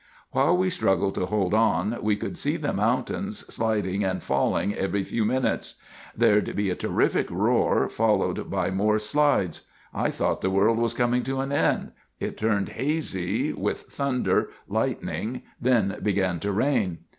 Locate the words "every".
4.73-5.03